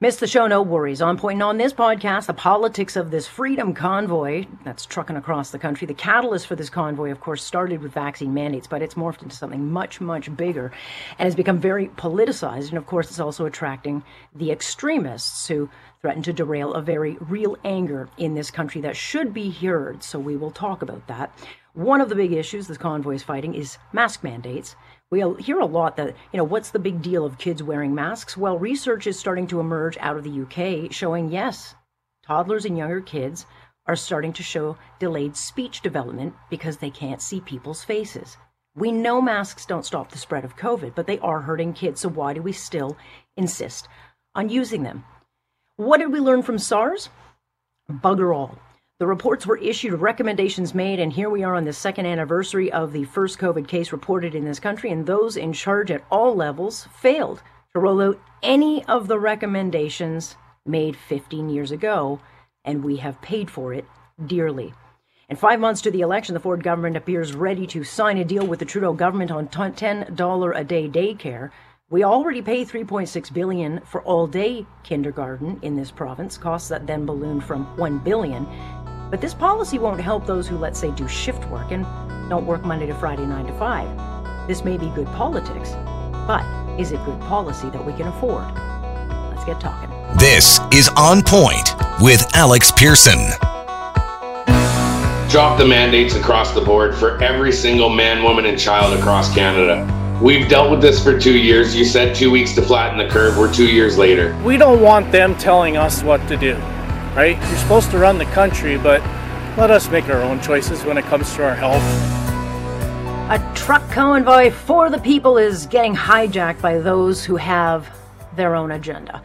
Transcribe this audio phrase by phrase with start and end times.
[0.00, 1.02] Miss the show, no worries.
[1.02, 5.58] On point on this podcast, the politics of this freedom convoy that's trucking across the
[5.58, 5.88] country.
[5.88, 9.34] The catalyst for this convoy, of course, started with vaccine mandates, but it's morphed into
[9.34, 10.70] something much, much bigger
[11.18, 12.68] and has become very politicized.
[12.68, 14.04] And of course, it's also attracting
[14.36, 15.68] the extremists who
[16.00, 20.04] threaten to derail a very real anger in this country that should be heard.
[20.04, 21.36] So we will talk about that.
[21.74, 24.76] One of the big issues this convoy is fighting is mask mandates.
[25.10, 28.36] We hear a lot that, you know, what's the big deal of kids wearing masks?
[28.36, 31.74] Well, research is starting to emerge out of the UK showing yes,
[32.26, 33.46] toddlers and younger kids
[33.86, 38.36] are starting to show delayed speech development because they can't see people's faces.
[38.74, 42.10] We know masks don't stop the spread of COVID, but they are hurting kids, so
[42.10, 42.98] why do we still
[43.34, 43.88] insist
[44.34, 45.04] on using them?
[45.76, 47.08] What did we learn from SARS?
[47.90, 48.58] Bugger all.
[49.00, 52.92] The reports were issued, recommendations made, and here we are on the second anniversary of
[52.92, 56.88] the first COVID case reported in this country, and those in charge at all levels
[56.92, 57.40] failed
[57.72, 60.34] to roll out any of the recommendations
[60.66, 62.18] made 15 years ago,
[62.64, 63.84] and we have paid for it
[64.26, 64.74] dearly.
[65.28, 68.48] And five months to the election, the Ford government appears ready to sign a deal
[68.48, 71.50] with the Trudeau government on $10 a day daycare.
[71.88, 77.44] We already pay 3.6 billion for all-day kindergarten in this province, costs that then ballooned
[77.44, 78.46] from 1 billion
[79.10, 81.84] but this policy won't help those who, let's say, do shift work and
[82.28, 84.46] don't work Monday to Friday, 9 to 5.
[84.46, 85.72] This may be good politics,
[86.26, 86.44] but
[86.78, 88.44] is it good policy that we can afford?
[89.32, 89.90] Let's get talking.
[90.18, 91.70] This is On Point
[92.00, 93.18] with Alex Pearson.
[95.30, 99.86] Drop the mandates across the board for every single man, woman, and child across Canada.
[100.22, 101.76] We've dealt with this for two years.
[101.76, 103.38] You said two weeks to flatten the curve.
[103.38, 104.36] We're two years later.
[104.42, 106.60] We don't want them telling us what to do
[107.14, 107.36] right?
[107.36, 109.00] You're supposed to run the country, but
[109.56, 111.82] let us make our own choices when it comes to our health.
[113.30, 117.88] A truck convoy for the people is getting hijacked by those who have
[118.36, 119.22] their own agenda.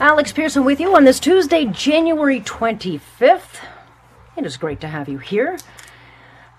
[0.00, 3.60] Alex Pearson with you on this Tuesday, January 25th.
[4.36, 5.58] It is great to have you here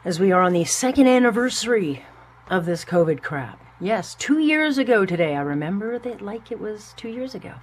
[0.05, 2.05] as we are on the second anniversary
[2.49, 3.59] of this COVID crap.
[3.79, 5.35] Yes, two years ago today.
[5.35, 7.53] I remember it like it was two years ago.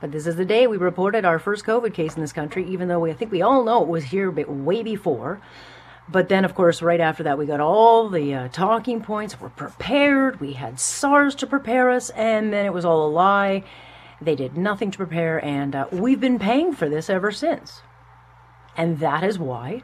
[0.00, 2.88] But this is the day we reported our first COVID case in this country, even
[2.88, 5.40] though we, I think we all know it was here way before.
[6.08, 9.40] But then, of course, right after that, we got all the uh, talking points.
[9.40, 10.38] We're prepared.
[10.38, 13.64] We had SARS to prepare us, and then it was all a lie.
[14.20, 17.82] They did nothing to prepare, and uh, we've been paying for this ever since.
[18.76, 19.82] And that is why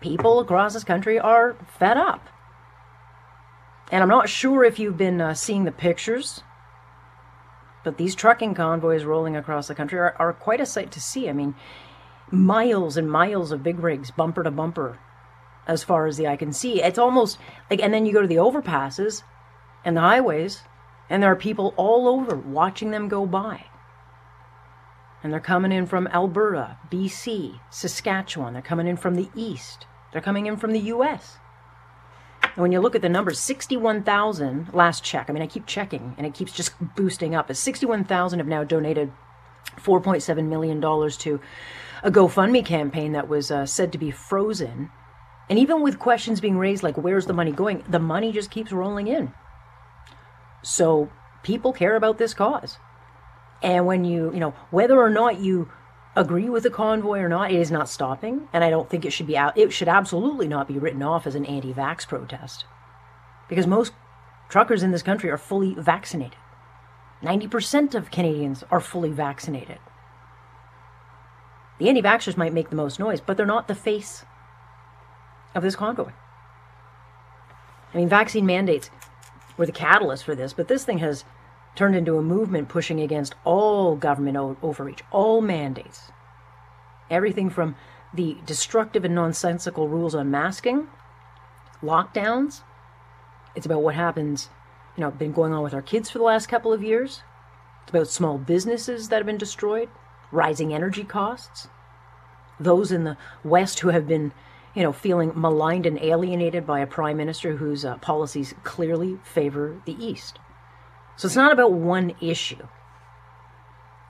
[0.00, 2.28] people across this country are fed up.
[3.90, 6.42] And I'm not sure if you've been uh, seeing the pictures
[7.84, 11.28] but these trucking convoys rolling across the country are, are quite a sight to see.
[11.28, 11.54] I mean,
[12.30, 14.98] miles and miles of big rigs, bumper to bumper,
[15.66, 16.82] as far as the eye can see.
[16.82, 17.38] It's almost
[17.70, 19.22] like, and then you go to the overpasses
[19.84, 20.62] and the highways,
[21.10, 23.66] and there are people all over watching them go by.
[25.22, 28.54] And they're coming in from Alberta, BC, Saskatchewan.
[28.54, 29.86] They're coming in from the east.
[30.12, 31.38] They're coming in from the US.
[32.54, 35.28] And when you look at the numbers, 61,000 last check.
[35.28, 37.48] I mean, I keep checking and it keeps just boosting up.
[37.50, 39.12] As 61,000 have now donated
[39.76, 41.40] 4.7 million dollars to
[42.02, 44.90] a GoFundMe campaign that was uh, said to be frozen.
[45.48, 48.72] And even with questions being raised like where's the money going, the money just keeps
[48.72, 49.32] rolling in.
[50.62, 51.10] So
[51.42, 52.78] people care about this cause.
[53.62, 55.70] And when you, you know, whether or not you
[56.14, 59.12] agree with the convoy or not, it is not stopping, and I don't think it
[59.12, 59.56] should be out.
[59.56, 62.64] It should absolutely not be written off as an anti-vax protest,
[63.48, 63.92] because most
[64.48, 66.36] truckers in this country are fully vaccinated.
[67.22, 69.78] Ninety percent of Canadians are fully vaccinated.
[71.78, 74.24] The anti-vaxxers might make the most noise, but they're not the face
[75.54, 76.12] of this convoy.
[77.92, 78.90] I mean, vaccine mandates
[79.56, 81.24] were the catalyst for this, but this thing has
[81.74, 86.12] turned into a movement pushing against all government overreach, all mandates.
[87.10, 87.76] Everything from
[88.12, 90.88] the destructive and nonsensical rules on masking,
[91.82, 92.62] lockdowns.
[93.54, 94.48] It's about what happens,
[94.96, 97.22] you know, been going on with our kids for the last couple of years.
[97.82, 99.88] It's about small businesses that have been destroyed,
[100.30, 101.68] rising energy costs,
[102.60, 104.32] those in the West who have been,
[104.74, 109.80] you know, feeling maligned and alienated by a prime minister whose uh, policies clearly favor
[109.84, 110.38] the East.
[111.16, 112.66] So it's not about one issue.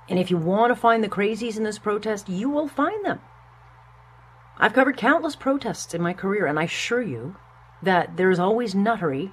[0.08, 3.20] And if you want to find the crazies in this protest, you will find them.
[4.58, 7.36] I've covered countless protests in my career, and I assure you
[7.82, 9.32] that there's always nuttery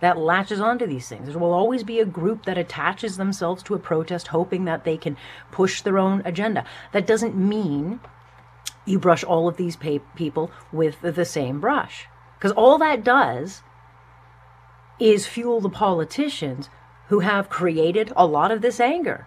[0.00, 1.28] that latches onto these things.
[1.28, 4.96] There will always be a group that attaches themselves to a protest hoping that they
[4.96, 5.16] can
[5.52, 6.64] push their own agenda.
[6.92, 8.00] That doesn't mean
[8.84, 12.06] you brush all of these people with the same brush.
[12.36, 13.62] Because all that does
[15.10, 16.70] is fuel the politicians
[17.08, 19.26] who have created a lot of this anger.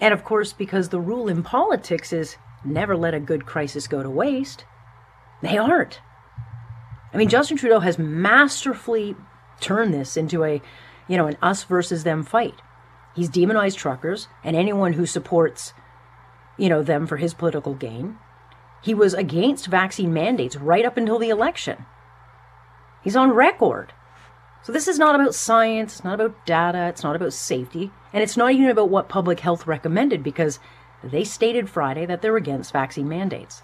[0.00, 4.02] And of course, because the rule in politics is never let a good crisis go
[4.02, 4.64] to waste,
[5.42, 6.00] they aren't.
[7.12, 9.16] I mean, Justin Trudeau has masterfully
[9.60, 10.62] turned this into a,
[11.08, 12.54] you know, an us versus them fight.
[13.16, 15.74] He's demonized truckers and anyone who supports,
[16.56, 18.16] you know, them for his political gain.
[18.82, 21.84] He was against vaccine mandates right up until the election.
[23.02, 23.92] He's on record.
[24.62, 28.22] So this is not about science, it's not about data, it's not about safety, and
[28.22, 30.58] it's not even about what public health recommended because
[31.02, 33.62] they stated Friday that they're against vaccine mandates.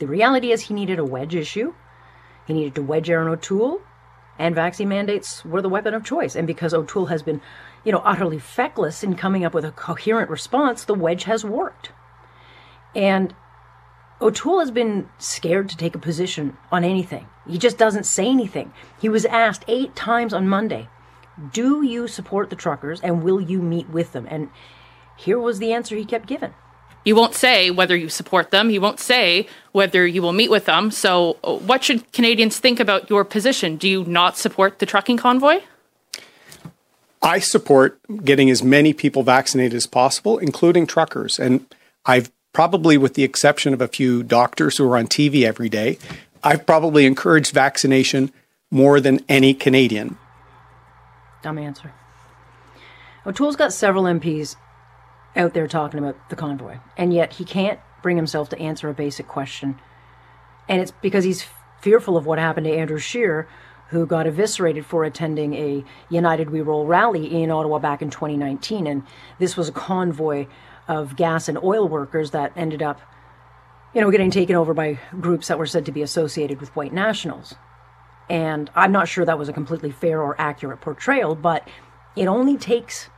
[0.00, 1.74] The reality is he needed a wedge issue.
[2.46, 3.80] He needed to wedge Erin O'Toole
[4.38, 6.34] and vaccine mandates were the weapon of choice.
[6.34, 7.40] And because O'Toole has been,
[7.84, 11.92] you know, utterly feckless in coming up with a coherent response, the wedge has worked.
[12.94, 13.34] And
[14.20, 17.28] O'Toole has been scared to take a position on anything.
[17.46, 18.72] He just doesn't say anything.
[19.00, 20.88] He was asked eight times on Monday,
[21.52, 24.26] Do you support the truckers and will you meet with them?
[24.30, 24.50] And
[25.16, 26.54] here was the answer he kept giving.
[27.04, 28.70] You won't say whether you support them.
[28.70, 30.90] You won't say whether you will meet with them.
[30.90, 33.76] So, uh, what should Canadians think about your position?
[33.76, 35.60] Do you not support the trucking convoy?
[37.20, 41.38] I support getting as many people vaccinated as possible, including truckers.
[41.38, 41.66] And
[42.06, 45.98] I've probably, with the exception of a few doctors who are on TV every day,
[46.44, 48.30] I've probably encouraged vaccination
[48.70, 50.18] more than any Canadian.
[51.42, 51.92] Dumb answer.
[53.26, 54.56] O'Toole's got several MPs
[55.34, 58.94] out there talking about the convoy, and yet he can't bring himself to answer a
[58.94, 59.80] basic question.
[60.68, 61.46] And it's because he's
[61.80, 63.48] fearful of what happened to Andrew Scheer,
[63.88, 68.86] who got eviscerated for attending a United We Roll rally in Ottawa back in 2019.
[68.86, 69.04] And
[69.38, 70.46] this was a convoy
[70.88, 73.00] of gas and oil workers that ended up,
[73.94, 76.92] you know, getting taken over by groups that were said to be associated with white
[76.92, 77.54] nationals.
[78.28, 81.68] And I'm not sure that was a completely fair or accurate portrayal, but
[82.16, 83.08] it only takes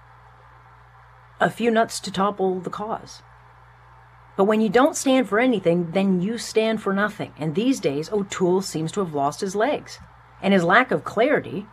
[1.41, 3.23] a few nuts to topple the cause.
[4.37, 7.33] But when you don't stand for anything, then you stand for nothing.
[7.39, 9.99] And these days, O'Toole seems to have lost his legs.
[10.43, 11.67] And his lack of clarity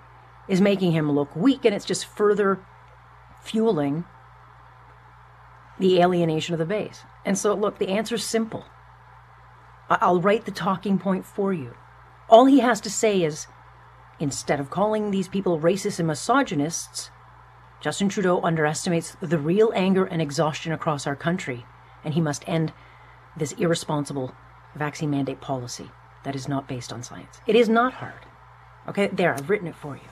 [0.47, 2.59] is making him look weak, and it's just further
[3.41, 4.05] fueling
[5.77, 7.01] the alienation of the base.
[7.25, 8.65] And so, look, the answer's simple.
[9.89, 11.75] I'll write the talking point for you.
[12.29, 13.47] All he has to say is
[14.19, 17.11] instead of calling these people racist and misogynists,
[17.81, 21.65] Justin Trudeau underestimates the real anger and exhaustion across our country,
[22.03, 22.71] and he must end
[23.35, 24.33] this irresponsible
[24.75, 25.91] vaccine mandate policy
[26.23, 27.41] that is not based on science.
[27.45, 28.25] It is not hard.
[28.87, 30.09] Okay, there, I've written it for you.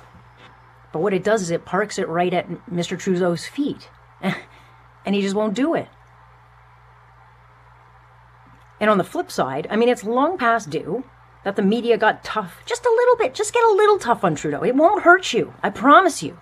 [0.92, 3.00] But what it does is it parks it right at Mr.
[3.00, 3.90] Trudeau's feet,
[4.22, 5.88] and he just won't do it.
[8.82, 11.06] And on the flip side, I mean, it's long past due
[11.44, 13.36] that the media got tough just a little bit.
[13.36, 14.64] Just get a little tough on Trudeau.
[14.64, 15.54] It won't hurt you.
[15.62, 16.40] I promise you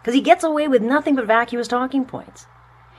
[0.00, 2.46] because he gets away with nothing but vacuous talking points.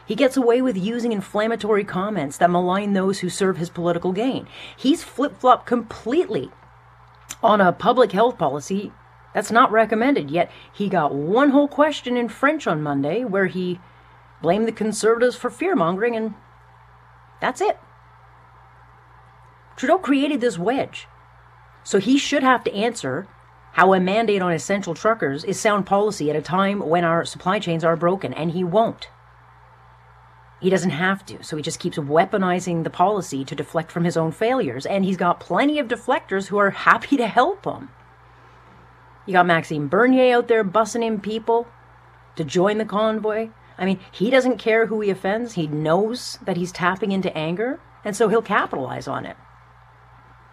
[0.07, 4.47] He gets away with using inflammatory comments that malign those who serve his political gain.
[4.75, 6.49] He's flip flopped completely
[7.43, 8.91] on a public health policy
[9.33, 13.79] that's not recommended, yet he got one whole question in French on Monday where he
[14.41, 16.33] blamed the conservatives for fear mongering, and
[17.39, 17.77] that's it.
[19.77, 21.07] Trudeau created this wedge.
[21.83, 23.27] So he should have to answer
[23.73, 27.59] how a mandate on essential truckers is sound policy at a time when our supply
[27.59, 29.07] chains are broken, and he won't.
[30.59, 34.17] He doesn't have to, so he just keeps weaponizing the policy to deflect from his
[34.17, 37.89] own failures, and he's got plenty of deflectors who are happy to help him.
[39.27, 41.67] You got Maxime Bernier out there bussing in people
[42.35, 43.49] to join the convoy.
[43.77, 45.53] I mean, he doesn't care who he offends.
[45.53, 49.37] He knows that he's tapping into anger, and so he'll capitalize on it.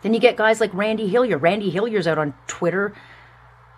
[0.05, 1.39] Then you get guys like Randy Hillier.
[1.39, 2.95] Randy Hillier's out on Twitter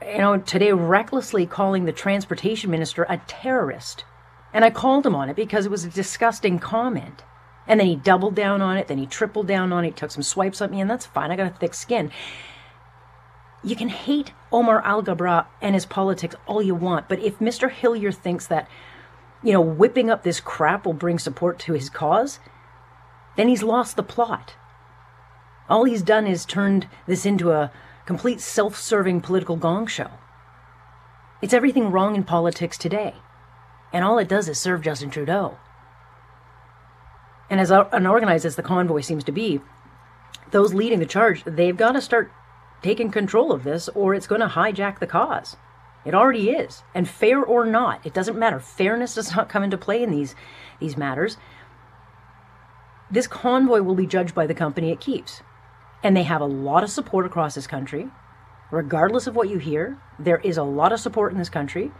[0.02, 4.04] you know, today recklessly calling the transportation minister a terrorist.
[4.52, 7.22] And I called him on it because it was a disgusting comment.
[7.66, 10.22] And then he doubled down on it, then he tripled down on it, took some
[10.22, 11.32] swipes at me, and that's fine.
[11.32, 12.12] I got a thick skin.
[13.64, 17.68] You can hate Omar Alghabra and his politics all you want, but if Mr.
[17.68, 18.68] Hillier thinks that,
[19.42, 22.38] you know, whipping up this crap will bring support to his cause,
[23.36, 24.54] then he's lost the plot.
[25.68, 27.72] All he's done is turned this into a
[28.04, 30.10] complete self serving political gong show.
[31.42, 33.14] It's everything wrong in politics today,
[33.92, 35.58] and all it does is serve Justin Trudeau.
[37.50, 39.60] And as unorganized as the convoy seems to be,
[40.50, 42.32] those leading the charge, they've got to start
[42.82, 45.56] taking control of this or it's going to hijack the cause.
[46.04, 46.82] It already is.
[46.94, 48.60] And fair or not, it doesn't matter.
[48.60, 50.34] Fairness does not come into play in these
[50.78, 51.36] these matters.
[53.10, 55.42] This convoy will be judged by the company it keeps.
[56.06, 58.08] And they have a lot of support across this country.
[58.70, 61.90] Regardless of what you hear, there is a lot of support in this country.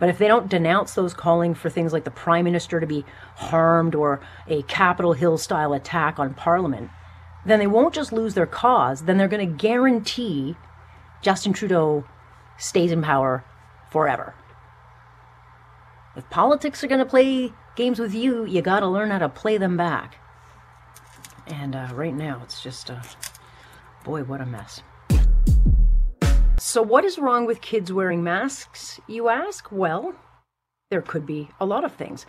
[0.00, 3.04] But if they don't denounce those calling for things like the prime minister to be
[3.34, 6.88] harmed or a Capitol Hill style attack on parliament,
[7.44, 10.56] then they won't just lose their cause, then they're going to guarantee
[11.20, 12.06] Justin Trudeau
[12.56, 13.44] stays in power
[13.90, 14.34] forever.
[16.16, 19.28] If politics are going to play games with you, you got to learn how to
[19.28, 20.16] play them back.
[21.46, 23.02] And uh, right now, it's just, uh,
[24.02, 24.82] boy, what a mess.
[26.58, 29.70] So, what is wrong with kids wearing masks, you ask?
[29.72, 30.14] Well,
[30.90, 32.26] there could be a lot of things.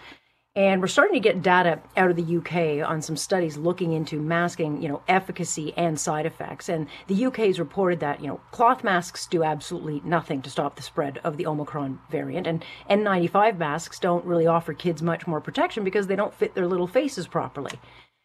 [0.55, 4.21] And we're starting to get data out of the UK on some studies looking into
[4.21, 6.69] masking, you know, efficacy and side effects.
[6.69, 10.75] And the UK has reported that, you know, cloth masks do absolutely nothing to stop
[10.75, 12.45] the spread of the Omicron variant.
[12.45, 16.67] And N95 masks don't really offer kids much more protection because they don't fit their
[16.67, 17.79] little faces properly.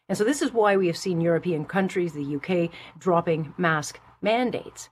[0.09, 4.89] And so this is why we have seen European countries, the UK, dropping mask mandates.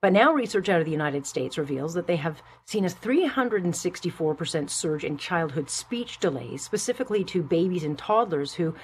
[0.00, 4.70] But now research out of the United States reveals that they have seen a 364%
[4.70, 8.74] surge in childhood speech delays, specifically to babies and toddlers who,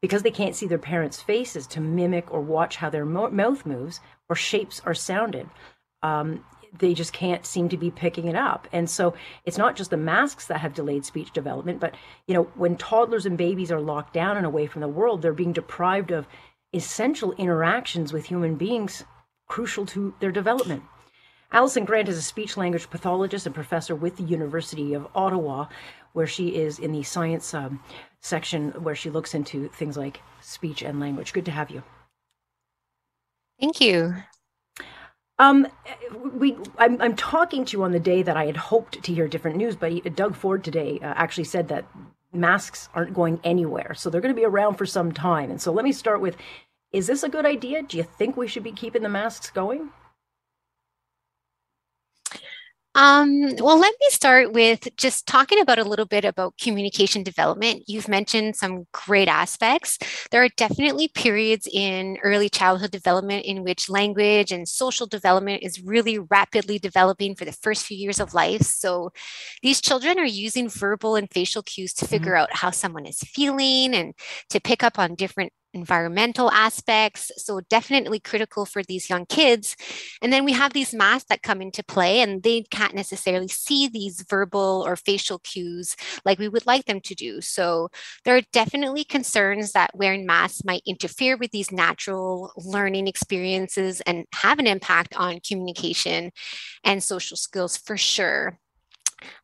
[0.00, 3.66] because they can't see their parents' faces to mimic or watch how their mo- mouth
[3.66, 5.50] moves or shapes are sounded,
[6.02, 6.44] um,
[6.78, 8.68] they just can't seem to be picking it up.
[8.72, 11.94] And so it's not just the masks that have delayed speech development, but
[12.26, 15.32] you know, when toddlers and babies are locked down and away from the world, they're
[15.32, 16.26] being deprived of
[16.72, 19.04] essential interactions with human beings
[19.48, 20.82] crucial to their development.
[21.52, 25.66] Alison Grant is a speech language pathologist and professor with the University of Ottawa,
[26.12, 27.82] where she is in the science um,
[28.20, 31.32] section where she looks into things like speech and language.
[31.32, 31.82] Good to have you.
[33.58, 34.14] Thank you.
[35.40, 35.66] Um,
[36.34, 39.26] we, I'm, I'm, talking to you on the day that I had hoped to hear
[39.26, 41.86] different news, but Doug Ford today uh, actually said that
[42.30, 45.50] masks aren't going anywhere, so they're going to be around for some time.
[45.50, 46.36] And so let me start with
[46.92, 47.82] is this a good idea?
[47.82, 49.88] Do you think we should be keeping the masks going?
[53.00, 57.84] Um, well, let me start with just talking about a little bit about communication development.
[57.86, 59.96] You've mentioned some great aspects.
[60.30, 65.82] There are definitely periods in early childhood development in which language and social development is
[65.82, 68.60] really rapidly developing for the first few years of life.
[68.64, 69.12] So
[69.62, 72.42] these children are using verbal and facial cues to figure mm-hmm.
[72.42, 74.12] out how someone is feeling and
[74.50, 77.30] to pick up on different environmental aspects.
[77.36, 79.76] So, definitely critical for these young kids.
[80.22, 83.88] And then we have these masks that come into play, and they can't necessarily see
[83.88, 87.40] these verbal or facial cues like we would like them to do.
[87.40, 87.88] So,
[88.24, 94.24] there are definitely concerns that wearing masks might interfere with these natural learning experiences and
[94.34, 96.30] have an impact on communication
[96.84, 98.58] and social skills for sure.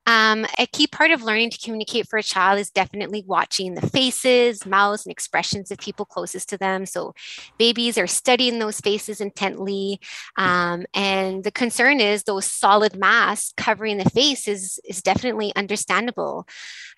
[0.06, 3.86] Um, a key part of learning to communicate for a child is definitely watching the
[3.88, 6.86] faces, mouths, and expressions of people closest to them.
[6.86, 7.14] So,
[7.58, 10.00] babies are studying those faces intently.
[10.36, 16.46] Um, and the concern is those solid masks covering the face is, is definitely understandable.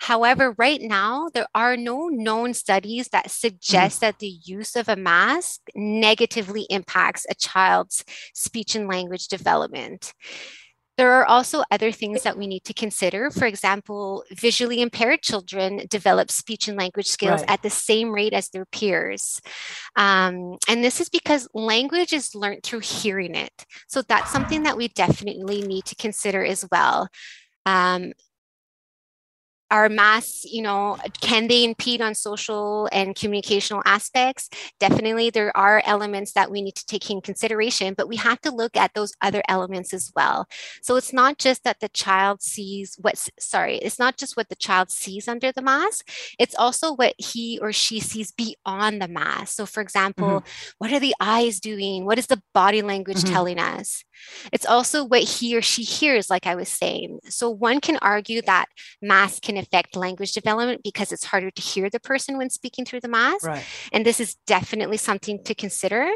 [0.00, 4.06] However, right now, there are no known studies that suggest mm-hmm.
[4.06, 8.04] that the use of a mask negatively impacts a child's
[8.34, 10.12] speech and language development.
[10.98, 13.30] There are also other things that we need to consider.
[13.30, 17.50] For example, visually impaired children develop speech and language skills right.
[17.50, 19.40] at the same rate as their peers.
[19.94, 23.64] Um, and this is because language is learned through hearing it.
[23.86, 27.08] So that's something that we definitely need to consider as well.
[27.64, 28.12] Um,
[29.70, 34.48] our masks, you know, can they impede on social and communicational aspects?
[34.80, 38.50] Definitely, there are elements that we need to take in consideration, but we have to
[38.50, 40.46] look at those other elements as well.
[40.82, 44.56] So it's not just that the child sees what's, sorry, it's not just what the
[44.56, 46.08] child sees under the mask,
[46.38, 49.56] it's also what he or she sees beyond the mask.
[49.56, 50.70] So, for example, mm-hmm.
[50.78, 52.04] what are the eyes doing?
[52.04, 53.32] What is the body language mm-hmm.
[53.32, 54.04] telling us?
[54.52, 57.18] It's also what he or she hears, like I was saying.
[57.28, 58.66] So one can argue that
[59.02, 63.00] mask can affect language development because it's harder to hear the person when speaking through
[63.00, 63.46] the mask.
[63.46, 63.64] Right.
[63.92, 66.10] And this is definitely something to consider.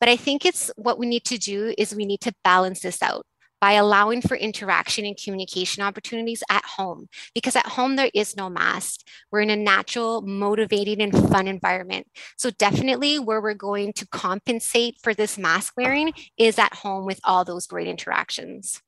[0.00, 3.02] But I think it's what we need to do is we need to balance this
[3.02, 3.26] out
[3.60, 7.08] by allowing for interaction and communication opportunities at home.
[7.34, 9.00] Because at home, there is no mask.
[9.30, 12.06] We're in a natural, motivating, and fun environment.
[12.36, 17.20] So, definitely, where we're going to compensate for this mask wearing is at home with
[17.24, 18.82] all those great interactions.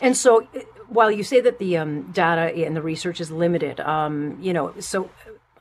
[0.00, 0.48] And so,
[0.88, 4.74] while you say that the um, data and the research is limited, um, you know,
[4.80, 5.10] so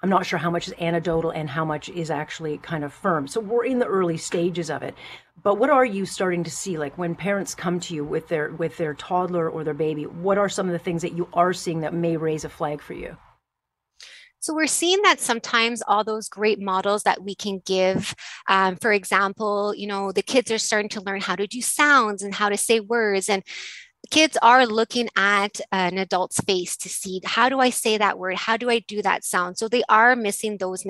[0.01, 3.27] I'm not sure how much is anecdotal and how much is actually kind of firm.
[3.27, 4.95] So we're in the early stages of it.
[5.43, 8.51] But what are you starting to see like when parents come to you with their
[8.51, 10.03] with their toddler or their baby?
[10.03, 12.81] What are some of the things that you are seeing that may raise a flag
[12.81, 13.17] for you?
[14.41, 18.15] So we're seeing that sometimes all those great models that we can give,
[18.47, 22.23] um, for example, you know, the kids are starting to learn how to do sounds
[22.23, 23.27] and how to say words.
[23.27, 23.43] And
[24.11, 28.35] kids are looking at an adult's face to see how do I say that word?
[28.35, 29.57] How do I do that sound?
[29.57, 30.85] So they are missing those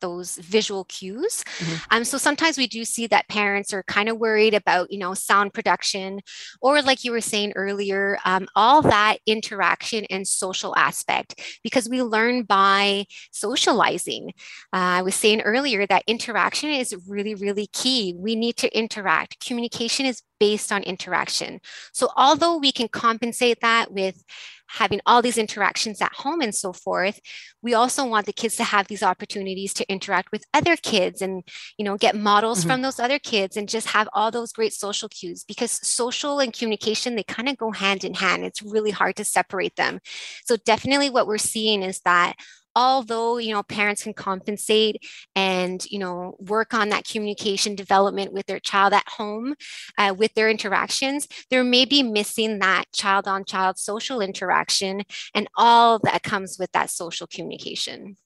[0.00, 1.44] those visual cues.
[1.58, 1.74] Mm-hmm.
[1.90, 5.14] Um, so sometimes we do see that parents are kind of worried about, you know,
[5.14, 6.20] sound production,
[6.60, 12.02] or like you were saying earlier, um, all that interaction and social aspect, because we
[12.02, 14.32] learn by socializing.
[14.72, 18.14] Uh, I was saying earlier that interaction is really, really key.
[18.16, 19.44] We need to interact.
[19.44, 21.60] Communication is based on interaction.
[21.92, 24.22] So although we can compensate that with
[24.68, 27.20] having all these interactions at home and so forth
[27.62, 31.42] we also want the kids to have these opportunities to interact with other kids and
[31.78, 32.70] you know get models mm-hmm.
[32.70, 36.52] from those other kids and just have all those great social cues because social and
[36.52, 40.00] communication they kind of go hand in hand it's really hard to separate them
[40.44, 42.34] so definitely what we're seeing is that
[42.78, 45.04] although you know parents can compensate
[45.34, 49.54] and you know work on that communication development with their child at home
[49.98, 55.02] uh, with their interactions there may be missing that child on child social interaction
[55.34, 58.16] and all that comes with that social communication.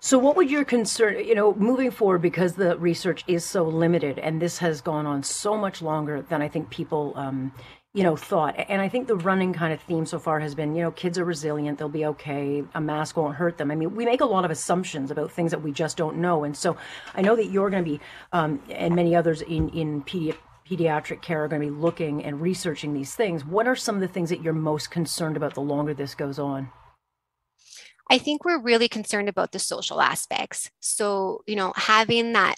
[0.00, 4.18] So, what would your concern, you know, moving forward, because the research is so limited
[4.18, 7.52] and this has gone on so much longer than I think people, um,
[7.94, 8.54] you know, thought.
[8.68, 11.18] And I think the running kind of theme so far has been, you know, kids
[11.18, 13.70] are resilient, they'll be okay, a mask won't hurt them.
[13.70, 16.44] I mean, we make a lot of assumptions about things that we just don't know.
[16.44, 16.76] And so
[17.14, 18.00] I know that you're going to be,
[18.32, 22.40] um, and many others in, in pedi- pediatric care are going to be looking and
[22.40, 23.44] researching these things.
[23.44, 26.38] What are some of the things that you're most concerned about the longer this goes
[26.38, 26.70] on?
[28.10, 30.70] I think we're really concerned about the social aspects.
[30.80, 32.56] So, you know, having that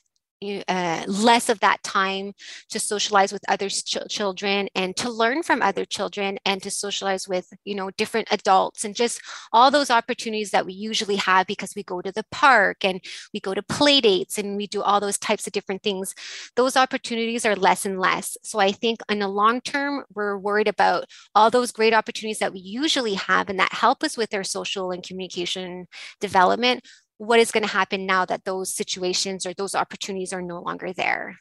[0.69, 2.33] uh, less of that time
[2.71, 7.29] to socialize with other ch- children and to learn from other children and to socialize
[7.29, 9.21] with you know different adults and just
[9.53, 13.01] all those opportunities that we usually have because we go to the park and
[13.33, 16.15] we go to play dates and we do all those types of different things.
[16.57, 18.37] Those opportunities are less and less.
[18.43, 21.05] So i think in the long term we're worried about
[21.35, 24.91] all those great opportunities that we usually have and that help us with our social
[24.91, 25.87] and communication
[26.21, 26.85] development
[27.19, 30.93] what is going to happen now that those situations or those opportunities are no longer
[30.93, 31.37] there.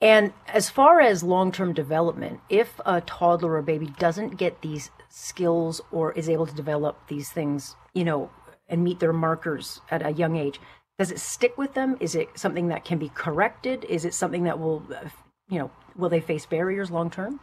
[0.00, 4.90] And as far as long term development, if a toddler or baby doesn't get these
[5.08, 8.30] skills or is able to develop these things, you know,
[8.68, 10.60] and meet their markers at a young age,
[10.98, 11.96] does it stick with them?
[12.00, 13.84] Is it something that can be corrected?
[13.84, 14.82] Is it something that will,
[15.48, 17.40] you know, will they face barriers long term?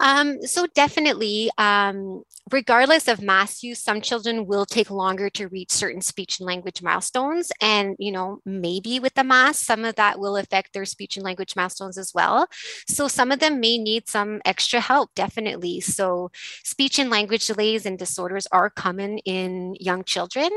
[0.00, 5.70] Um, so definitely, um, regardless of mass use, some children will take longer to reach
[5.70, 7.50] certain speech and language milestones.
[7.60, 11.24] And, you know, maybe with the mass, some of that will affect their speech and
[11.24, 12.46] language milestones as well.
[12.86, 15.80] So some of them may need some extra help, definitely.
[15.80, 16.30] So
[16.62, 20.48] speech and language delays and disorders are common in young children,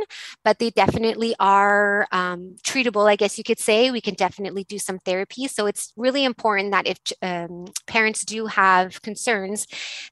[0.43, 3.91] but they definitely are um, treatable, I guess you could say.
[3.91, 5.47] We can definitely do some therapy.
[5.47, 9.67] So it's really important that if um, parents do have concerns, concerns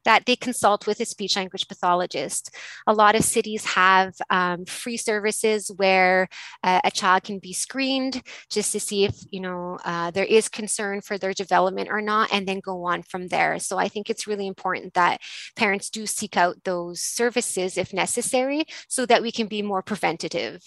[0.06, 2.56] that they consult with a speech language pathologist.
[2.88, 6.28] A lot of cities have um, free services where
[6.64, 10.50] uh, a child can be screened just to see if you know uh, there is
[10.50, 13.60] concern for their development or not, and then go on from there.
[13.60, 15.22] So I think it's really important that
[15.56, 20.62] parents do seek out those services if necessary, so that we can be more preventative.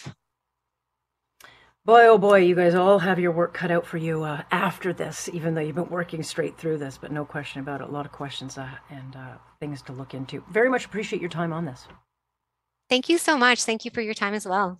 [1.85, 4.92] Boy, oh boy, you guys all have your work cut out for you uh, after
[4.92, 7.88] this, even though you've been working straight through this, but no question about it.
[7.88, 10.45] A lot of questions uh, and uh, things to look into.
[10.49, 11.88] Very much appreciate your time on this.
[12.88, 13.64] Thank you so much.
[13.64, 14.79] Thank you for your time as well.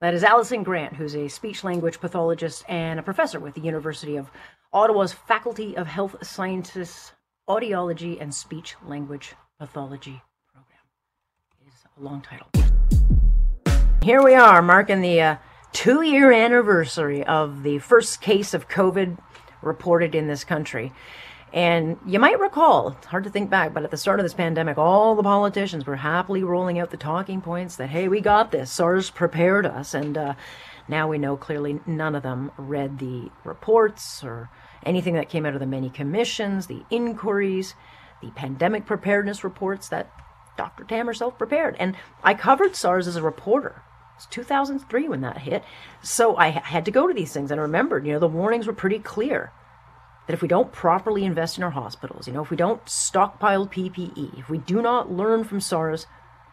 [0.00, 4.16] That is Allison Grant, who's a speech language pathologist and a professor with the University
[4.16, 4.30] of
[4.72, 7.12] Ottawa's Faculty of Health Sciences,
[7.46, 10.80] Audiology, and Speech Language Pathology program.
[11.60, 12.46] It is a long title.
[14.02, 15.36] Here we are, marking the uh,
[15.74, 19.18] two year anniversary of the first case of COVID
[19.60, 20.92] reported in this country.
[21.52, 24.34] And you might recall, it's hard to think back, but at the start of this
[24.34, 28.50] pandemic, all the politicians were happily rolling out the talking points that, hey, we got
[28.50, 29.94] this, SARS prepared us.
[29.94, 30.34] And uh,
[30.88, 34.50] now we know clearly none of them read the reports or
[34.84, 37.74] anything that came out of the many commissions, the inquiries,
[38.20, 40.10] the pandemic preparedness reports that
[40.56, 40.84] Dr.
[40.84, 41.76] Tam herself prepared.
[41.78, 43.82] And I covered SARS as a reporter
[44.16, 45.64] it's 2003 when that hit.
[46.02, 48.66] So I had to go to these things and I remembered, you know, the warnings
[48.66, 49.52] were pretty clear
[50.26, 53.66] that if we don't properly invest in our hospitals, you know, if we don't stockpile
[53.66, 56.06] PPE, if we do not learn from SARS,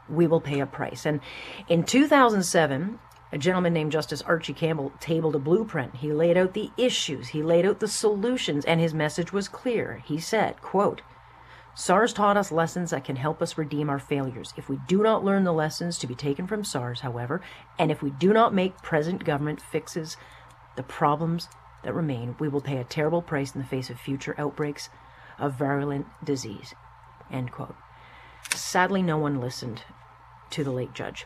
[0.10, 1.06] we will pay a price.
[1.06, 1.21] And
[1.69, 3.00] in 2007,
[3.32, 5.95] a gentleman named Justice Archie Campbell tabled a blueprint.
[5.97, 10.04] He laid out the issues, he laid out the solutions, and his message was clear.
[10.06, 11.02] He said, quote,
[11.74, 14.54] SARS taught us lessons that can help us redeem our failures.
[14.58, 17.42] If we do not learn the lessons to be taken from SARS, however,
[17.80, 20.18] and if we do not make present government fixes
[20.76, 21.48] the problems
[21.84, 24.90] that remain, we will pay a terrible price in the face of future outbreaks
[25.40, 26.74] of virulent disease.
[27.32, 27.76] End quote.
[28.54, 29.84] Sadly, no one listened
[30.52, 31.26] to the late judge.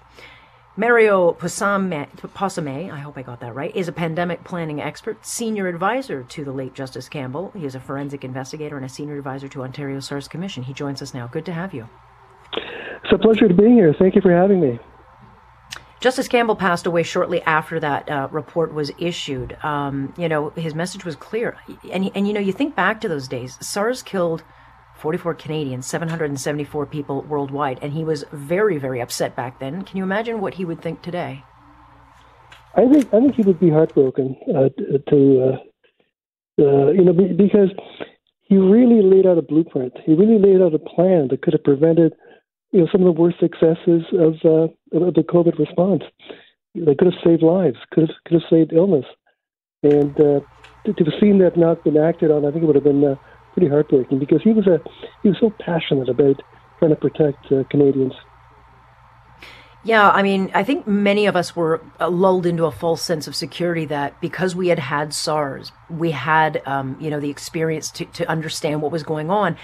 [0.78, 6.24] Mario Possamai, I hope I got that right, is a pandemic planning expert, senior advisor
[6.24, 7.52] to the late Justice Campbell.
[7.56, 10.64] He is a forensic investigator and a senior advisor to Ontario SARS Commission.
[10.64, 11.28] He joins us now.
[11.28, 11.88] Good to have you.
[12.52, 13.96] It's a pleasure to be here.
[13.98, 14.78] Thank you for having me.
[16.02, 19.58] Justice Campbell passed away shortly after that uh, report was issued.
[19.64, 21.56] Um, you know, his message was clear.
[21.90, 24.44] And, and, you know, you think back to those days, SARS killed
[24.98, 29.84] 44 Canadians, 774 people worldwide, and he was very, very upset back then.
[29.84, 31.44] Can you imagine what he would think today?
[32.76, 34.70] I think I think he would be heartbroken uh,
[35.10, 35.58] to
[36.60, 37.70] uh, uh, you know because
[38.42, 39.94] he really laid out a blueprint.
[40.06, 42.14] He really laid out a plan that could have prevented
[42.72, 44.68] you know some of the worst successes of, uh,
[45.06, 46.04] of the COVID response.
[46.74, 49.06] They could have saved lives, could have could have saved illness,
[49.82, 50.40] and uh,
[50.86, 53.04] to, to have seen that not been acted on, I think it would have been
[53.04, 53.16] uh,
[53.56, 54.80] pretty heartbreaking because he was a
[55.24, 56.41] he was so passionate about
[56.78, 58.13] trying to protect uh, Canadians.
[59.86, 63.28] Yeah, I mean, I think many of us were uh, lulled into a false sense
[63.28, 67.91] of security that because we had had SARS, we had, um, you know, the experience
[67.91, 69.56] to, to understand what was going on.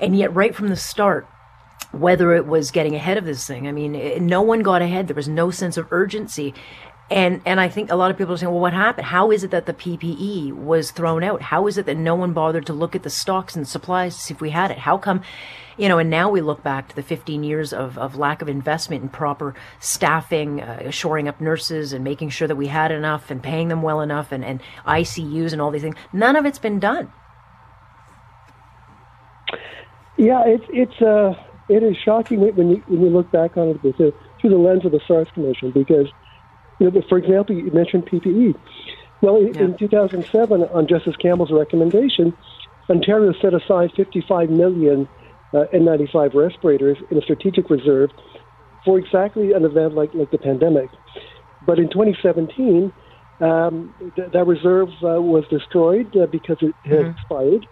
[0.00, 1.26] And yet, right from the start,
[1.90, 5.08] whether it was getting ahead of this thing, I mean, no one got ahead.
[5.08, 6.54] There was no sense of urgency.
[7.10, 9.06] And and I think a lot of people are saying, well, what happened?
[9.06, 11.42] How is it that the PPE was thrown out?
[11.42, 14.22] How is it that no one bothered to look at the stocks and supplies to
[14.22, 14.78] see if we had it?
[14.78, 15.20] How come,
[15.76, 15.98] you know?
[15.98, 19.10] And now we look back to the 15 years of, of lack of investment in
[19.10, 23.68] proper staffing, uh, shoring up nurses, and making sure that we had enough, and paying
[23.68, 25.96] them well enough, and, and ICUs and all these things.
[26.10, 27.12] None of it's been done.
[30.16, 31.34] Yeah, it's it's uh
[31.68, 34.12] it is shocking when you when you look back on it through
[34.42, 36.06] the lens of the SARS Commission because
[36.78, 38.54] you know, for example, you mentioned PPE.
[39.20, 39.62] Well, yeah.
[39.62, 42.36] in 2007, on Justice Campbell's recommendation,
[42.90, 45.08] Ontario set aside 55 million
[45.52, 48.10] uh, N95 respirators in a strategic reserve
[48.84, 50.90] for exactly an event like, like the pandemic.
[51.66, 52.92] But in 2017,
[53.40, 57.10] um, th- that reserve uh, was destroyed uh, because it had mm-hmm.
[57.10, 57.66] expired,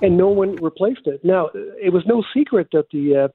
[0.00, 1.24] and no one replaced it.
[1.24, 3.28] Now, it was no secret that the uh,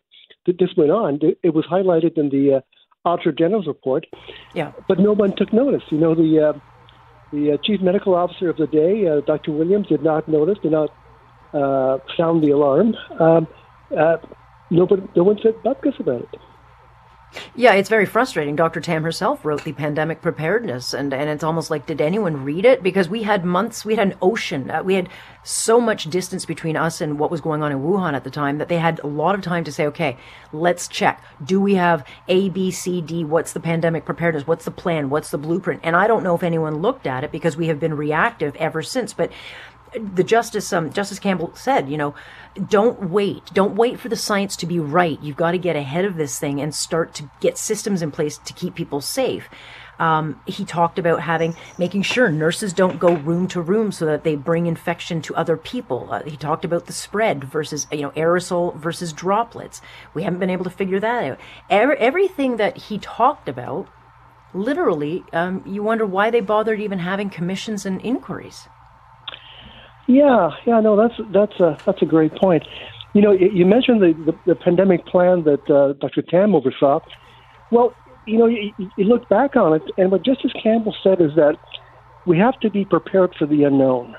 [0.46, 1.20] that this went on.
[1.44, 2.62] It was highlighted in the uh,
[3.06, 4.06] Auditor General's report.
[4.54, 4.72] Yeah.
[4.88, 5.84] But no one took notice.
[5.90, 6.60] You know, the uh,
[7.32, 9.52] the uh, chief medical officer of the day, uh, Dr.
[9.52, 10.90] Williams, did not notice, did not
[11.54, 12.96] uh, sound the alarm.
[13.20, 13.48] Um,
[13.98, 14.18] uh,
[14.70, 16.40] nobody, no one said bupkis about it.
[17.56, 18.56] Yeah, it's very frustrating.
[18.56, 18.82] Dr.
[18.82, 22.84] Tam herself wrote the pandemic preparedness, and, and it's almost like, did anyone read it?
[22.84, 25.08] Because we had months, we had an ocean, uh, we had
[25.44, 28.58] so much distance between us and what was going on in Wuhan at the time
[28.58, 30.18] that they had a lot of time to say, okay,
[30.52, 31.24] let's check.
[31.44, 33.24] Do we have A, B, C, D?
[33.24, 34.46] What's the pandemic preparedness?
[34.46, 35.10] What's the plan?
[35.10, 35.82] What's the blueprint?
[35.84, 38.84] And I don't know if anyone looked at it because we have been reactive ever
[38.84, 39.14] since.
[39.14, 39.32] But
[39.94, 42.16] the justice um, Justice Campbell said, you know,
[42.70, 43.46] don't wait.
[43.54, 45.22] Don't wait for the science to be right.
[45.22, 48.38] You've got to get ahead of this thing and start to get systems in place
[48.38, 49.50] to keep people safe.
[50.00, 54.24] Um, he talked about having making sure nurses don't go room to room so that
[54.24, 56.08] they bring infection to other people.
[56.12, 59.80] Uh, he talked about the spread versus you know aerosol versus droplets.
[60.16, 61.40] We haven't been able to figure that out.
[61.70, 63.90] Every, everything that he talked about,
[64.56, 68.68] literally, um, you wonder why they bothered even having commissions and inquiries.
[70.08, 72.68] Yeah, yeah, no, that's that's a that's a great point.
[73.14, 76.22] You know, you mentioned the the, the pandemic plan that uh, Dr.
[76.22, 77.00] Tam oversaw.
[77.72, 77.94] Well,
[78.26, 81.58] you know, you, you look back on it, and what Justice Campbell said is that
[82.26, 84.16] we have to be prepared for the unknown.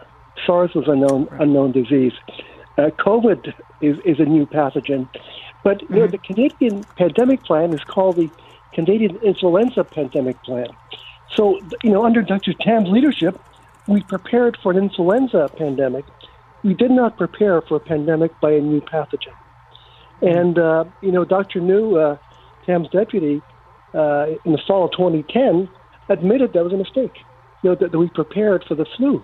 [0.47, 2.13] SARS was a known unknown disease.
[2.79, 5.09] Uh, COVID is is a new pathogen,
[5.63, 5.95] but mm-hmm.
[5.95, 8.31] you know, the Canadian pandemic plan is called the
[8.73, 10.67] Canadian Influenza Pandemic Plan.
[11.35, 12.53] So, you know, under Dr.
[12.55, 13.39] Tam's leadership,
[13.89, 16.05] we prepared for an influenza pandemic.
[16.63, 19.35] We did not prepare for a pandemic by a new pathogen.
[20.21, 21.61] And, uh, you know, Dr.
[21.61, 22.17] New, uh,
[22.65, 23.43] Tam's deputy,
[23.93, 25.69] uh, in the fall of 2010,
[26.09, 27.15] admitted that was a mistake.
[27.63, 29.23] You know, that, that we prepared for the flu,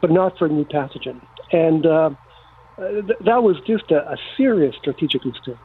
[0.00, 1.20] but not for a new pathogen.
[1.52, 2.10] And uh,
[2.78, 5.56] th- that was just a, a serious strategic mistake.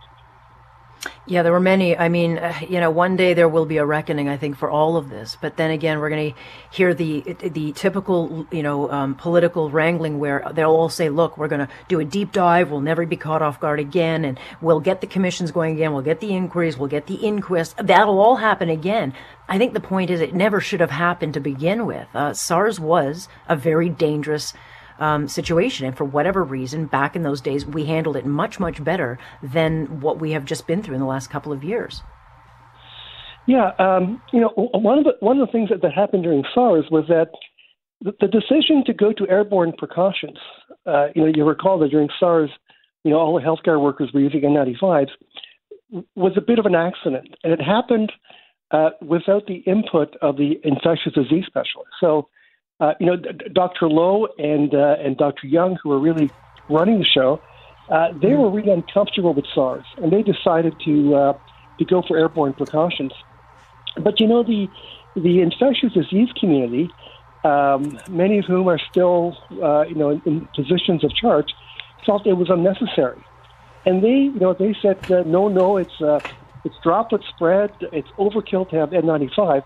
[1.25, 1.97] Yeah, there were many.
[1.97, 4.69] I mean, uh, you know, one day there will be a reckoning, I think, for
[4.69, 5.37] all of this.
[5.39, 6.39] But then again, we're going to
[6.71, 11.47] hear the the typical, you know, um, political wrangling where they'll all say, "Look, we're
[11.47, 12.71] going to do a deep dive.
[12.71, 15.93] We'll never be caught off guard again, and we'll get the commissions going again.
[15.93, 16.77] We'll get the inquiries.
[16.77, 17.77] We'll get the inquest.
[17.77, 19.13] That'll all happen again."
[19.47, 22.07] I think the point is, it never should have happened to begin with.
[22.13, 24.53] Uh, SARS was a very dangerous
[24.99, 25.85] um, situation.
[25.85, 30.01] And for whatever reason, back in those days, we handled it much, much better than
[30.01, 32.01] what we have just been through in the last couple of years.
[33.45, 36.45] Yeah, um, you know, one of the one of the things that, that happened during
[36.53, 37.27] SARS was that
[38.01, 40.37] the, the decision to go to airborne precautions.
[40.85, 42.49] Uh, you know, you recall that during SARS,
[43.03, 45.09] you know, all the healthcare workers were using N95s
[46.15, 48.11] was a bit of an accident, and it happened
[48.71, 51.91] uh, without the input of the infectious disease specialist.
[51.99, 52.29] So
[52.79, 53.87] uh, you know, Dr.
[53.87, 55.47] Low and uh, and Dr.
[55.47, 56.29] Young, who are really
[56.69, 57.41] running the show,
[57.89, 58.41] uh, they mm-hmm.
[58.41, 61.37] were really uncomfortable with SARS, and they decided to uh,
[61.79, 63.11] to go for airborne precautions.
[63.97, 64.67] But you know, the
[65.15, 66.89] the infectious disease community,
[67.43, 71.53] um, many of whom are still uh, you know in, in, positions of charge,
[72.05, 73.21] felt it was unnecessary,
[73.85, 76.19] and they you know they said uh, no, no, it's uh,
[76.65, 79.63] it's droplet spread, it's overkill to have N95.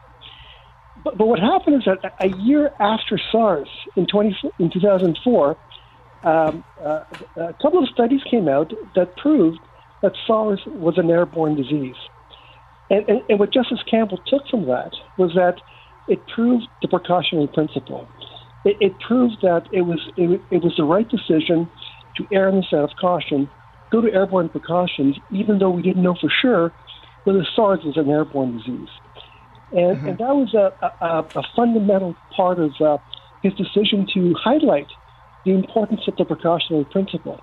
[1.07, 5.57] But, but what happened is that a year after SARS in, 20, in 2004,
[6.23, 7.03] um, uh,
[7.37, 9.59] a couple of studies came out that proved
[10.01, 11.95] that SARS was an airborne disease.
[12.89, 15.61] And, and, and what Justice Campbell took from that was that
[16.09, 18.05] it proved the precautionary principle.
[18.65, 21.69] It, it proved that it was it, it was the right decision
[22.17, 23.49] to err on the side of caution,
[23.91, 26.73] go to airborne precautions, even though we didn't know for sure
[27.23, 28.89] whether SARS was an airborne disease.
[29.71, 30.07] And, mm-hmm.
[30.07, 32.97] and that was a, a, a fundamental part of uh,
[33.43, 34.87] his decision to highlight
[35.45, 37.39] the importance of the precautionary principle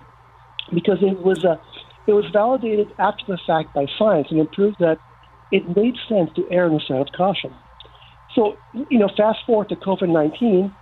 [0.73, 1.57] because it was, uh,
[2.07, 4.99] it was validated after the fact by science and it proved that
[5.53, 7.55] it made sense to err on the side of caution.
[8.35, 8.57] So,
[8.91, 10.75] you know, fast forward to COVID 19,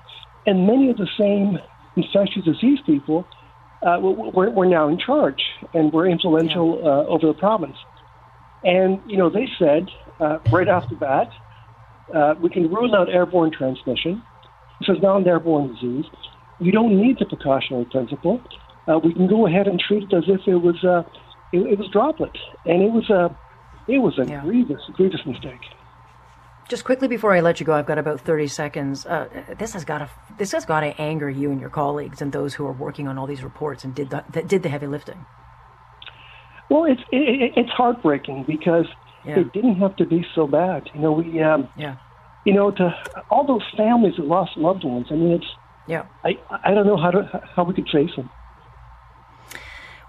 [0.47, 1.59] and many of the same
[1.97, 3.27] infectious disease people
[3.83, 5.43] uh, were, were now in charge
[5.75, 6.89] and were influential yeah.
[6.89, 7.77] uh, over the province.
[8.65, 9.89] And, you know, they said
[10.23, 11.29] uh, right off the bat,
[12.15, 14.23] uh, we can rule out airborne transmission.
[14.81, 16.05] This is not an airborne disease.
[16.61, 18.41] We don't need the precautionary principle.
[18.87, 21.03] Uh, we can go ahead and treat it as if it was uh,
[21.53, 23.37] it, it was droplet, and it was a
[23.89, 24.41] it was a yeah.
[24.43, 25.61] grievous grievous mistake.
[26.69, 29.07] Just quickly before I let you go, I've got about thirty seconds.
[29.07, 32.33] Uh, this has got to this has got to anger you and your colleagues and
[32.33, 34.87] those who are working on all these reports and did the, that did the heavy
[34.87, 35.27] lifting.
[36.71, 38.87] Well, it's it, it's heartbreaking because
[39.25, 39.39] yeah.
[39.39, 40.89] it didn't have to be so bad.
[40.95, 41.97] You know, we um, yeah.
[42.45, 42.95] You know, to
[43.31, 45.07] all those families that lost loved ones.
[45.11, 45.47] I mean, it's
[45.87, 46.07] yeah.
[46.25, 48.31] I I don't know how to how we could face them.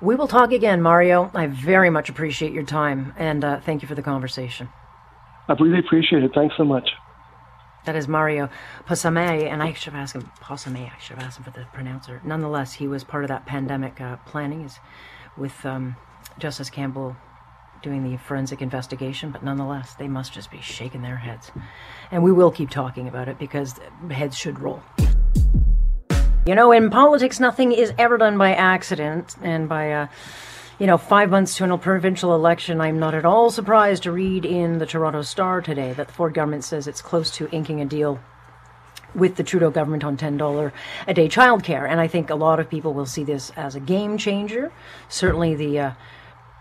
[0.01, 1.31] We will talk again, Mario.
[1.33, 4.67] I very much appreciate your time and uh, thank you for the conversation.
[5.47, 6.31] I really appreciate it.
[6.35, 6.89] Thanks so much.
[7.85, 8.49] That is Mario
[8.85, 10.91] Possamai, and I should have asked him Possamai.
[10.93, 12.21] I should have asked him for the pronouncer.
[12.23, 14.79] Nonetheless, he was part of that pandemic uh, planning is
[15.37, 15.95] with um,
[16.39, 17.17] Justice Campbell
[17.83, 21.51] doing the forensic investigation, but nonetheless, they must just be shaking their heads.
[22.09, 23.75] And we will keep talking about it because
[24.09, 24.81] heads should roll.
[26.45, 30.07] You know, in politics, nothing is ever done by accident, and by, uh,
[30.79, 34.43] you know, five months to a provincial election, I'm not at all surprised to read
[34.45, 37.85] in the Toronto Star today that the Ford government says it's close to inking a
[37.85, 38.19] deal
[39.15, 40.71] with the Trudeau government on $10
[41.07, 41.87] a day childcare.
[41.87, 44.71] And I think a lot of people will see this as a game changer.
[45.09, 45.91] Certainly the uh,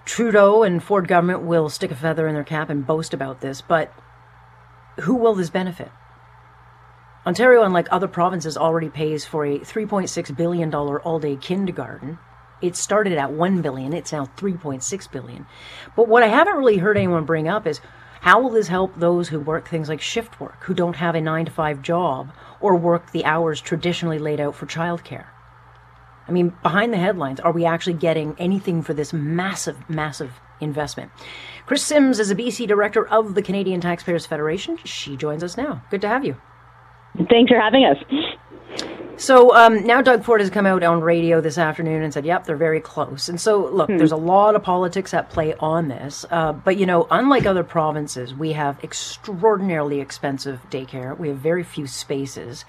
[0.05, 3.61] Trudeau and Ford government will stick a feather in their cap and boast about this,
[3.63, 3.93] but
[5.01, 5.91] who will this benefit?
[7.25, 12.19] Ontario, unlike other provinces, already pays for a $3.6 billion all-day kindergarten.
[12.61, 13.93] It started at 1 billion.
[13.93, 15.47] It's now 3.6 billion.
[15.95, 17.81] But what I haven't really heard anyone bring up is
[18.23, 21.21] how will this help those who work things like shift work, who don't have a
[21.21, 25.27] 9 to 5 job or work the hours traditionally laid out for childcare?
[26.29, 31.11] I mean, behind the headlines, are we actually getting anything for this massive, massive investment?
[31.67, 34.77] Chris Sims is a BC director of the Canadian Taxpayers Federation.
[34.85, 35.83] She joins us now.
[35.91, 36.37] Good to have you.
[37.29, 37.97] Thanks for having us.
[39.17, 42.45] So um, now Doug Ford has come out on radio this afternoon and said, "Yep,
[42.45, 43.99] they're very close." And so, look, hmm.
[43.99, 46.25] there's a lot of politics at play on this.
[46.31, 51.17] Uh, but you know, unlike other provinces, we have extraordinarily expensive daycare.
[51.17, 52.65] We have very few spaces.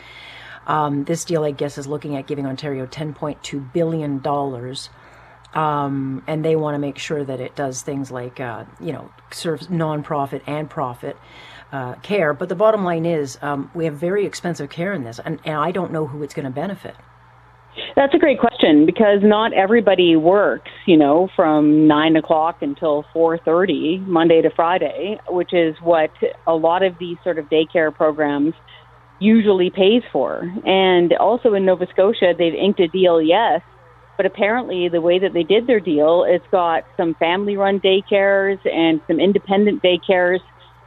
[0.67, 4.21] Um, this deal, I guess, is looking at giving Ontario $10.2 billion.
[5.54, 9.12] Um, and they want to make sure that it does things like, uh, you know,
[9.32, 11.15] serves nonprofit and profit
[11.71, 12.34] uh, care.
[12.34, 15.56] But the bottom line is, um, we have very expensive care in this, and, and
[15.56, 16.95] I don't know who it's going to benefit.
[17.95, 23.39] That's a great question because not everybody works, you know, from nine o'clock until four
[23.39, 26.12] thirty, Monday to Friday, which is what
[26.45, 28.54] a lot of these sort of daycare programs
[29.19, 30.52] usually pays for.
[30.65, 33.62] And also in Nova Scotia, they've inked a deal, yes,
[34.17, 39.02] but apparently the way that they did their deal, it's got some family-run daycares and
[39.08, 40.39] some independent daycares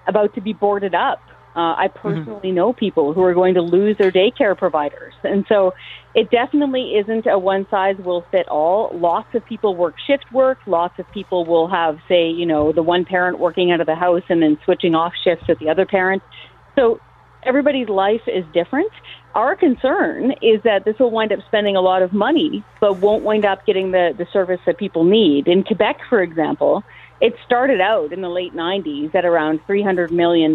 [0.07, 1.21] about to be boarded up.
[1.57, 1.99] Uh, I mm-hmm.
[1.99, 2.57] personally mm-hmm.
[2.57, 5.15] know people who are going to lose their daycare providers.
[5.25, 5.73] And so
[6.15, 8.91] it definitely isn't a one size will fit all.
[8.93, 10.59] Lots of people work shift work.
[10.67, 13.95] Lots of people will have, say, you know, the one parent working out of the
[13.95, 16.23] house and then switching off shifts with the other parent.
[16.75, 17.01] So
[17.47, 18.91] everybody's life is different.
[19.35, 23.23] Our concern is that this will wind up spending a lot of money, but won't
[23.23, 25.47] wind up getting the, the service that people need.
[25.47, 26.85] In Quebec, for example,
[27.21, 30.55] it started out in the late 90s at around $300 million.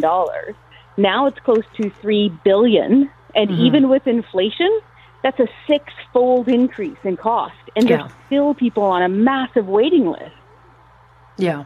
[0.98, 3.10] Now it's close to 3 billion.
[3.36, 3.62] and mm-hmm.
[3.62, 4.82] even with inflation,
[5.24, 7.98] that's a six-fold increase in cost, and yeah.
[7.98, 10.36] there's still people on a massive waiting list.
[11.38, 11.66] Yeah.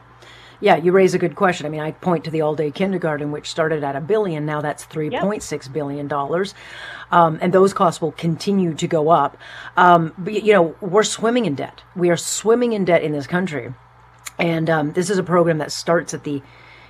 [0.59, 1.65] Yeah, you raise a good question.
[1.65, 4.45] I mean, I point to the all day kindergarten, which started at a billion.
[4.45, 6.53] Now that's three point six billion dollars.
[7.11, 9.37] Um, and those costs will continue to go up.
[9.77, 11.83] Um, but, you know, we're swimming in debt.
[11.95, 13.73] We are swimming in debt in this country.
[14.39, 16.41] And um, this is a program that starts at the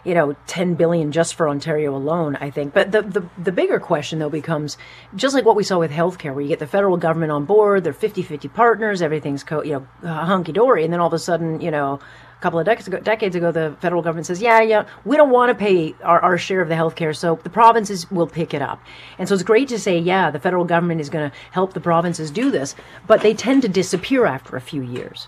[0.05, 2.73] you know, 10 billion just for Ontario alone, I think.
[2.73, 4.77] But the, the, the bigger question though becomes
[5.15, 7.83] just like what we saw with healthcare, where you get the federal government on board,
[7.83, 10.83] they're 50-50 partners, everything's co- you know, hunky dory.
[10.83, 11.99] And then all of a sudden, you know,
[12.37, 15.31] a couple of decades ago, decades ago, the federal government says, yeah, yeah, we don't
[15.31, 18.53] want to pay our, our share of the health care, so the provinces will pick
[18.53, 18.81] it up.
[19.17, 21.79] And so it's great to say, yeah, the federal government is going to help the
[21.79, 22.75] provinces do this,
[23.07, 25.27] but they tend to disappear after a few years.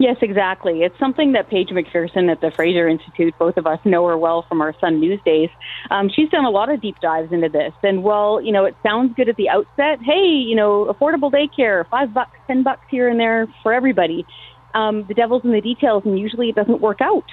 [0.00, 0.82] Yes, exactly.
[0.82, 4.44] It's something that Paige MacPherson at the Fraser Institute, both of us know her well
[4.48, 5.50] from our Sun News days.
[5.92, 7.72] Um, she's done a lot of deep dives into this.
[7.84, 11.88] And while, you know, it sounds good at the outset, hey, you know, affordable daycare,
[11.88, 14.26] five bucks, ten bucks here and there for everybody,
[14.74, 17.24] um, the devil's in the details, and usually it doesn't work out.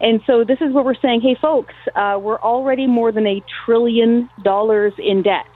[0.00, 3.42] And so this is what we're saying, hey, folks, uh, we're already more than a
[3.64, 5.46] trillion dollars in debt.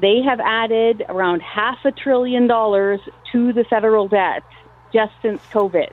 [0.00, 3.00] They have added around half a trillion dollars
[3.32, 4.44] to the federal debt
[4.92, 5.92] just since COVID.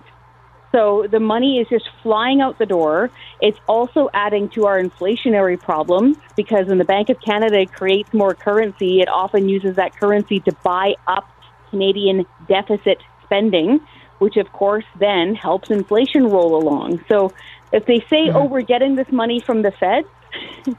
[0.72, 3.10] So the money is just flying out the door.
[3.40, 8.36] It's also adding to our inflationary problem because when the Bank of Canada creates more
[8.36, 11.26] currency, it often uses that currency to buy up
[11.70, 13.80] Canadian deficit spending,
[14.20, 17.04] which of course then helps inflation roll along.
[17.10, 17.32] So
[17.72, 18.38] if they say, mm-hmm.
[18.38, 20.06] oh, we're getting this money from the Fed,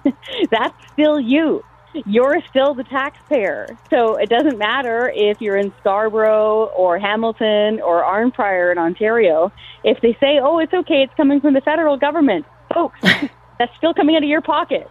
[0.50, 1.62] that's still you
[2.04, 3.66] you're still the taxpayer.
[3.90, 9.52] So it doesn't matter if you're in Scarborough or Hamilton or Arnprior in Ontario.
[9.84, 12.98] If they say, oh, it's okay, it's coming from the federal government, folks,
[13.58, 14.90] that's still coming out of your pocket.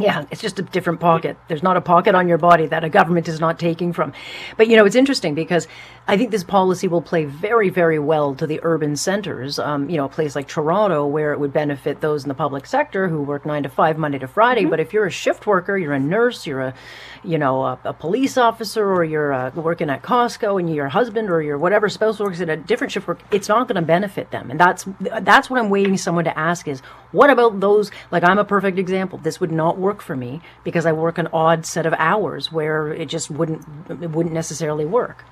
[0.00, 1.36] Yeah, it's just a different pocket.
[1.46, 4.12] There's not a pocket on your body that a government is not taking from.
[4.56, 5.68] But you know, it's interesting because
[6.06, 9.58] I think this policy will play very, very well to the urban centers.
[9.58, 12.66] Um, you know, a place like Toronto where it would benefit those in the public
[12.66, 14.62] sector who work nine to five, Monday to Friday.
[14.62, 14.70] Mm-hmm.
[14.70, 16.74] But if you're a shift worker, you're a nurse, you're a,
[17.22, 21.30] you know, a, a police officer, or you're uh, working at Costco, and your husband
[21.30, 24.30] or your whatever spouse works at a different shift work, it's not going to benefit
[24.30, 24.50] them.
[24.50, 26.80] And that's that's what I'm waiting someone to ask is,
[27.12, 27.90] what about those?
[28.10, 29.18] Like I'm a perfect example.
[29.18, 32.92] This would not work for me because I work an odd set of hours where
[32.92, 35.24] it just wouldn't it wouldn't necessarily work.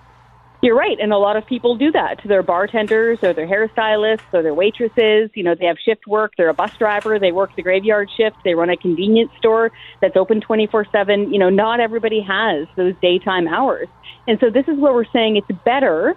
[0.65, 4.33] You're right, and a lot of people do that to their bartenders or their hairstylists
[4.33, 5.29] or their waitresses.
[5.35, 6.35] You know, they have shift work.
[6.37, 7.19] They're a bus driver.
[7.19, 8.37] They work the graveyard shift.
[8.45, 11.33] They run a convenience store that's open 24/7.
[11.33, 13.89] You know, not everybody has those daytime hours,
[14.29, 16.15] and so this is where we're saying it's better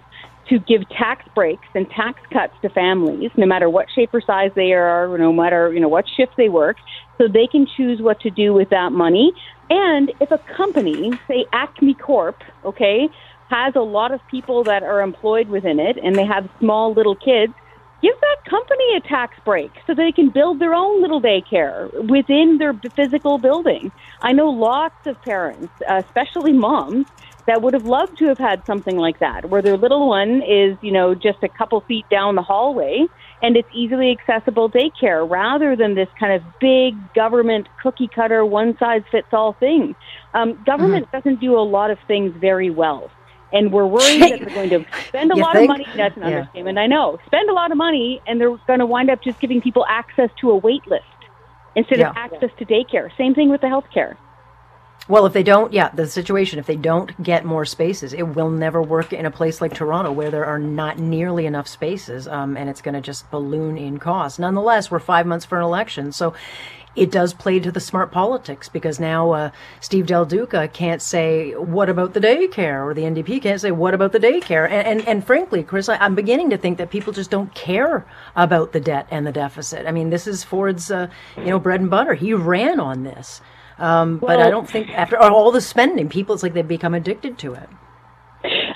[0.48, 4.52] to give tax breaks and tax cuts to families, no matter what shape or size
[4.54, 6.76] they are, no matter you know what shift they work,
[7.18, 9.32] so they can choose what to do with that money.
[9.70, 13.08] And if a company, say Acme Corp, okay,
[13.48, 17.14] has a lot of people that are employed within it, and they have small little
[17.14, 17.52] kids,
[18.02, 22.58] give that company a tax break so they can build their own little daycare within
[22.58, 23.90] their physical building.
[24.20, 27.06] I know lots of parents, especially moms,
[27.46, 30.76] that would have loved to have had something like that, where their little one is,
[30.82, 33.06] you know, just a couple feet down the hallway
[33.42, 38.76] and it's easily accessible daycare rather than this kind of big government cookie cutter, one
[38.78, 39.94] size fits all thing.
[40.34, 41.16] Um, government mm-hmm.
[41.16, 43.10] doesn't do a lot of things very well.
[43.56, 45.70] And we're worried that they're going to spend a lot think?
[45.70, 45.86] of money.
[45.96, 46.28] That's an yeah.
[46.28, 46.78] understatement.
[46.78, 47.18] I know.
[47.26, 50.30] Spend a lot of money, and they're going to wind up just giving people access
[50.40, 51.04] to a wait list
[51.74, 52.10] instead yeah.
[52.10, 53.10] of access to daycare.
[53.16, 54.18] Same thing with the health care.
[55.08, 58.50] Well, if they don't, yeah, the situation, if they don't get more spaces, it will
[58.50, 62.56] never work in a place like Toronto where there are not nearly enough spaces um,
[62.56, 64.40] and it's going to just balloon in cost.
[64.40, 66.10] Nonetheless, we're five months for an election.
[66.10, 66.34] So
[66.96, 71.52] it does play to the smart politics because now uh, Steve Del Duca can't say
[71.52, 75.08] what about the daycare, or the NDP can't say what about the daycare, and and,
[75.08, 78.80] and frankly, Chris, I, am beginning to think that people just don't care about the
[78.80, 79.86] debt and the deficit.
[79.86, 82.14] I mean, this is Ford's uh, you know bread and butter.
[82.14, 83.40] He ran on this,
[83.78, 86.94] um, well, but I don't think after all the spending, people it's like they've become
[86.94, 87.68] addicted to it.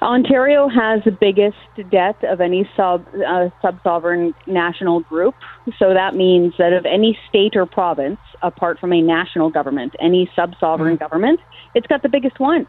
[0.03, 1.57] Ontario has the biggest
[1.91, 5.35] debt of any sub uh, sub-sovereign national group.
[5.79, 10.31] So that means that of any state or province, apart from a national government, any
[10.35, 11.05] sub-sovereign mm-hmm.
[11.05, 11.41] government,
[11.75, 12.67] it's got the biggest one.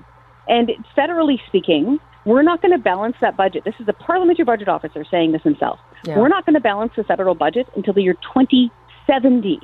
[0.48, 3.64] And federally speaking, we're not going to balance that budget.
[3.64, 5.80] This is the parliamentary budget officer saying this himself.
[6.06, 6.20] Yeah.
[6.20, 9.60] We're not going to balance the federal budget until the year 2070.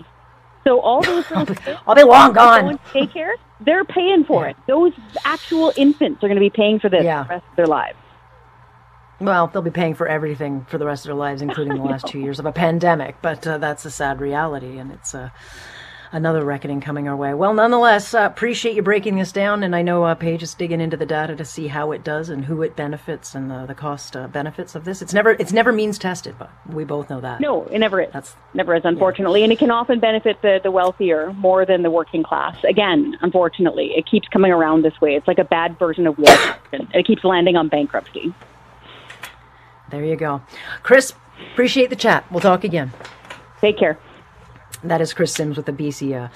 [0.68, 1.56] So all those little
[1.88, 2.78] I'll be long gone.
[2.92, 4.50] Daycare, they're paying for yeah.
[4.50, 4.58] it.
[4.68, 4.92] Those
[5.24, 7.24] actual infants are going to be paying for this yeah.
[7.24, 7.98] the rest of their lives.
[9.22, 12.06] Well, they'll be paying for everything for the rest of their lives, including the last
[12.08, 13.22] two years of a pandemic.
[13.22, 15.30] But uh, that's a sad reality, and it's uh,
[16.12, 17.34] another reckoning coming our way.
[17.34, 20.82] Well, nonetheless, uh, appreciate you breaking this down, and I know uh, Paige is digging
[20.82, 23.76] into the data to see how it does and who it benefits and the, the
[23.76, 25.02] cost uh, benefits of this.
[25.02, 27.42] It's never it's never means tested, but we both know that.
[27.42, 28.12] No, it never is.
[28.14, 29.46] That's never is, unfortunately, yeah.
[29.46, 32.58] and it can often benefit the the wealthier more than the working class.
[32.64, 35.16] Again, unfortunately, it keeps coming around this way.
[35.16, 36.38] It's like a bad version of war,
[36.72, 38.34] and it keeps landing on bankruptcy.
[39.90, 40.42] There you go,
[40.84, 41.14] Chris.
[41.54, 42.30] Appreciate the chat.
[42.32, 42.92] We'll talk again.
[43.62, 44.00] Take care.
[44.84, 46.30] That is Chris Sims with the BC uh,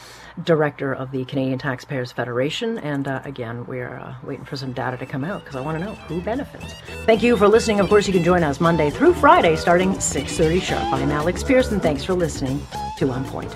[0.44, 2.80] director of the Canadian Taxpayers Federation.
[2.80, 5.78] And uh, again, we're uh, waiting for some data to come out because I want
[5.80, 6.74] to know who benefits.
[7.06, 7.80] Thank you for listening.
[7.80, 10.94] Of course, you can join us Monday through Friday starting 6.30 sharp.
[10.94, 11.80] I'm Alex Pierson.
[11.80, 12.62] Thanks for listening
[12.98, 13.56] to On Point.